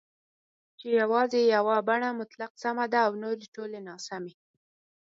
[0.79, 4.33] چې یوازې یوه بڼه مطلق سمه ده او نورې ټولې ناسمي